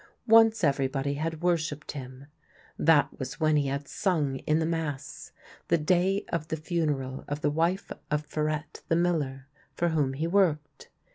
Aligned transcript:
Once 0.25 0.63
everybody 0.63 1.13
had 1.13 1.43
worshipped 1.43 1.91
him: 1.91 2.25
that 2.75 3.19
was 3.19 3.39
when 3.39 3.55
he 3.55 3.67
had 3.67 3.87
sung 3.87 4.37
in 4.47 4.57
the 4.57 4.65
Mass, 4.65 5.31
the 5.67 5.77
day 5.77 6.25
of 6.29 6.47
the 6.47 6.57
funeral 6.57 7.23
of 7.27 7.41
the 7.41 7.51
wife 7.51 7.91
of 8.09 8.27
Farette 8.27 8.81
the 8.87 8.95
miller, 8.95 9.47
for 9.75 9.89
whom 9.89 10.13
he 10.13 10.25
worked. 10.25 10.89